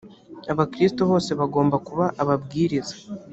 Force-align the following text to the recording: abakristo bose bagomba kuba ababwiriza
abakristo 0.53 1.01
bose 1.09 1.31
bagomba 1.39 1.75
kuba 1.87 2.05
ababwiriza 2.21 2.95